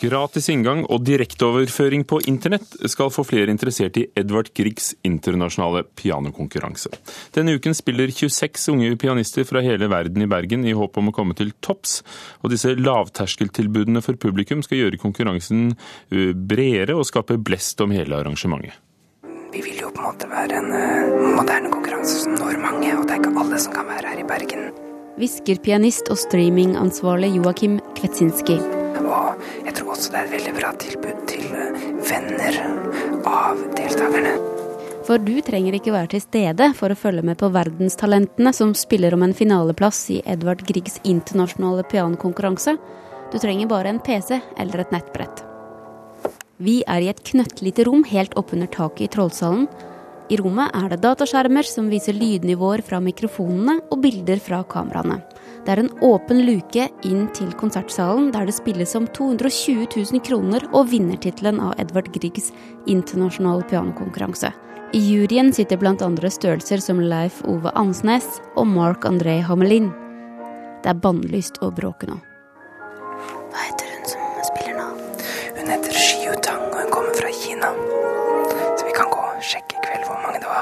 [0.00, 6.90] Gratis inngang og direkteoverføring på internett skal få flere interessert i Edvard Griegs internasjonale pianokonkurranse.
[7.36, 11.14] Denne uken spiller 26 unge pianister fra hele verden i Bergen i håp om å
[11.14, 12.00] komme til topps.
[12.42, 15.72] Og disse lavterskeltilbudene for publikum skal gjøre konkurransen
[16.10, 18.76] bredere og skape blest om hele arrangementet.
[19.54, 20.72] Vi vil jo på en måte være en
[21.38, 24.28] moderne konkurranse som når mange, og det er ikke alle som kan være her i
[24.28, 24.72] Bergen.
[25.14, 28.73] Hvisker pianist og streamingansvarlig Joakim Kvetsinski.
[29.64, 32.58] Jeg tror også det er et veldig bra tilbud til eh, venner
[33.28, 34.34] av deltakerne.
[35.04, 39.12] For du trenger ikke være til stede for å følge med på verdenstalentene som spiller
[39.16, 42.78] om en finaleplass i Edvard Griegs internasjonale pianokonkurranse.
[43.32, 45.44] Du trenger bare en PC eller et nettbrett.
[46.64, 49.66] Vi er i et knøttlite rom helt oppunder taket i Trollsalen.
[50.32, 55.18] I rommet er det dataskjermer som viser lydnivåer fra mikrofonene og bilder fra kameraene.
[55.64, 60.64] Det er en åpen luke inn til konsertsalen, der det spilles om 220 000 kroner
[60.72, 62.50] og vinnertittelen av Edvard Griegs
[62.88, 64.52] internasjonale pianokonkurranse.
[64.94, 69.90] I juryen sitter blant andre størrelser som Leif Ove Ansnes og Mark André Hamelin.
[70.84, 72.20] Det er bannlyst å bråke nå.
[73.52, 74.90] Hva heter hun som spiller nå?
[75.60, 78.13] Hun heter Xiu Tang, og hun kommer fra Kina.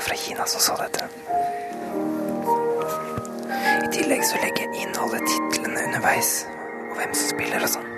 [0.03, 1.05] Var fra Kina som så dette.
[3.85, 6.47] I tillegg så legger jeg inn alle titlene underveis,
[6.91, 7.89] og hvem som spiller og sånn.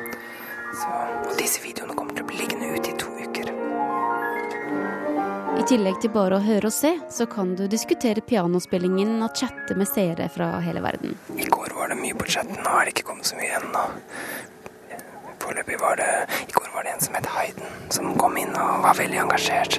[0.74, 0.90] Så,
[1.28, 3.52] og disse videoene kommer til å bli liggende ute i to uker.
[5.54, 9.76] I tillegg til bare å høre og se, så kan du diskutere pianospillingen og chatte
[9.78, 11.14] med seere fra hele verden.
[11.38, 13.86] I går var det mye på chatten, nå har det ikke kommet så mye ennå.
[15.44, 16.10] Foreløpig var det
[16.48, 19.76] I går var det en som het Hayden, som kom inn og var veldig engasjert.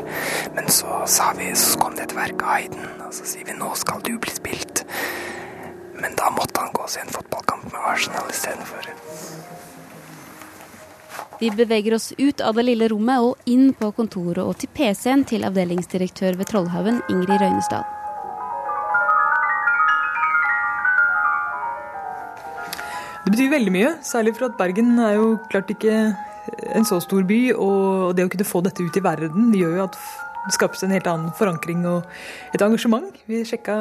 [0.54, 0.65] Men
[1.06, 3.68] så sa vi, så kom det et verk av Hayden, og så sier vi nå
[3.78, 4.80] skal du bli spilt.
[5.94, 8.90] Men da måtte han gå og se en fotballkamp med Arsenal istedenfor.
[11.38, 15.28] Vi beveger oss ut av det lille rommet og inn på kontoret og til PC-en
[15.30, 17.86] til avdelingsdirektør ved Trollhaugen, Ingrid Røynesdal.
[23.26, 26.16] Det betyr veldig mye, særlig for at Bergen er jo klart ikke
[26.74, 27.42] en så stor by.
[27.54, 30.94] Og det å kunne få dette ut i verden gjør jo at det skapes en
[30.94, 32.06] helt annen forankring og
[32.54, 33.08] et engasjement.
[33.30, 33.78] Vi sjekka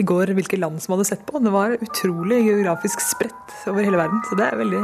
[0.00, 1.40] i går hvilke land som hadde sett på.
[1.42, 4.22] Det var utrolig geografisk spredt over hele verden.
[4.28, 4.82] Så det er veldig,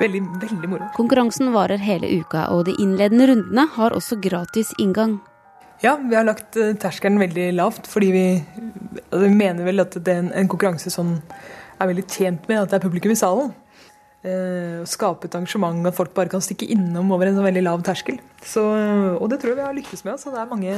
[0.00, 0.88] veldig, veldig moro.
[0.98, 5.20] Konkurransen varer hele uka, og de innledende rundene har også gratis inngang.
[5.82, 8.26] Ja, vi har lagt eh, terskelen veldig lavt, fordi vi,
[9.10, 11.16] altså, vi mener vel at det er en, en konkurranse som
[11.82, 13.50] er veldig tjent med at det er publikum i salen.
[14.22, 17.80] Eh, skape et arrangement at folk bare kan stikke innom over en sånn veldig lav
[17.82, 18.20] terskel.
[18.46, 18.62] Så,
[19.18, 20.20] og det tror jeg vi har lyktes med.
[20.22, 20.74] Så det er mange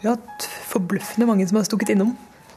[0.00, 2.14] Vi har hatt forbløffende mange som har stukket innom.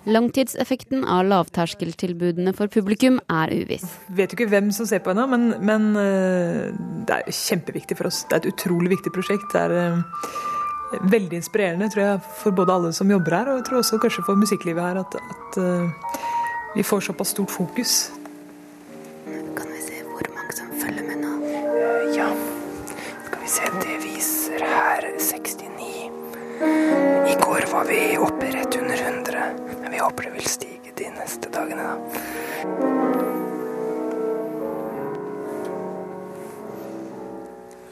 [0.08, 3.84] Langtidseffekten av lavterskeltilbudene for publikum er uviss.
[4.08, 6.72] Vet jo ikke hvem som ser på ennå, men, men, eh,
[7.08, 8.22] det er kjempeviktig for oss.
[8.24, 9.52] Det er et utrolig viktig prosjekt.
[9.52, 13.68] Det er eh, veldig inspirerende tror jeg, for både alle som jobber her, og jeg
[13.68, 15.60] tror også kanskje for musikklivet her, at, at
[16.78, 17.98] vi får såpass stort fokus.
[30.08, 31.96] Håper det vil stige de neste dagene, da.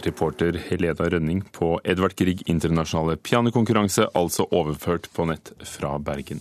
[0.05, 6.39] Reporter Helena Rønning på Edvard Grieg internasjonale pianokonkurranse, altså overført på nett fra Bergen.